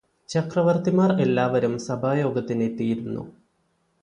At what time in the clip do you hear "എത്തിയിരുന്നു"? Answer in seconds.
2.63-3.23